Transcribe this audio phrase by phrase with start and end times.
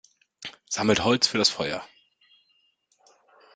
[0.67, 1.85] Sammelt Holz für das Feuer!